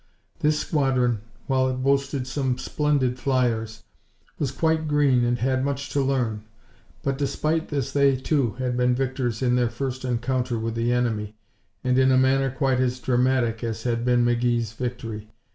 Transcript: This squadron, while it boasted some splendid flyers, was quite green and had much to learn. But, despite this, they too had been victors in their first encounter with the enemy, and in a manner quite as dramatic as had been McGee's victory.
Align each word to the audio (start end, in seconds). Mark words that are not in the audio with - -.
This 0.39 0.57
squadron, 0.59 1.21
while 1.45 1.69
it 1.69 1.83
boasted 1.83 2.25
some 2.25 2.57
splendid 2.57 3.19
flyers, 3.19 3.83
was 4.39 4.49
quite 4.49 4.87
green 4.87 5.23
and 5.23 5.37
had 5.37 5.63
much 5.63 5.91
to 5.91 6.01
learn. 6.01 6.43
But, 7.03 7.19
despite 7.19 7.67
this, 7.67 7.91
they 7.91 8.15
too 8.15 8.53
had 8.53 8.75
been 8.75 8.95
victors 8.95 9.43
in 9.43 9.55
their 9.55 9.69
first 9.69 10.03
encounter 10.03 10.57
with 10.57 10.73
the 10.73 10.91
enemy, 10.91 11.35
and 11.83 11.99
in 11.99 12.11
a 12.11 12.17
manner 12.17 12.49
quite 12.49 12.79
as 12.79 12.97
dramatic 12.99 13.63
as 13.63 13.83
had 13.83 14.03
been 14.03 14.25
McGee's 14.25 14.73
victory. 14.73 15.29